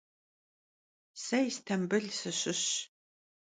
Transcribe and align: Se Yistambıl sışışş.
Se 1.23 1.37
Yistambıl 1.43 2.05
sışışş. 2.19 2.67